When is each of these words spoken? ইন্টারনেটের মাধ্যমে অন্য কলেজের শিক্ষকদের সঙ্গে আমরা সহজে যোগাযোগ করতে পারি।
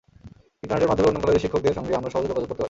ইন্টারনেটের 0.63 0.89
মাধ্যমে 0.91 1.09
অন্য 1.09 1.19
কলেজের 1.23 1.43
শিক্ষকদের 1.43 1.75
সঙ্গে 1.77 1.97
আমরা 1.99 2.11
সহজে 2.13 2.29
যোগাযোগ 2.29 2.43
করতে 2.43 2.49
পারি। 2.53 2.59